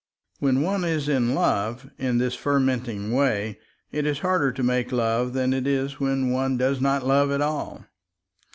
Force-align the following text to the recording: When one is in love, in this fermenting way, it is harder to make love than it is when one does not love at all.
When 0.39 0.63
one 0.63 0.83
is 0.83 1.07
in 1.07 1.35
love, 1.35 1.87
in 1.99 2.17
this 2.17 2.33
fermenting 2.33 3.11
way, 3.13 3.59
it 3.91 4.07
is 4.07 4.21
harder 4.25 4.51
to 4.51 4.63
make 4.63 4.91
love 4.91 5.33
than 5.33 5.53
it 5.53 5.67
is 5.67 5.99
when 5.99 6.31
one 6.31 6.57
does 6.57 6.81
not 6.81 7.05
love 7.05 7.29
at 7.29 7.39
all. 7.39 7.85